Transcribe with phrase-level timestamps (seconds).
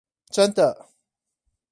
[0.31, 0.87] 真的！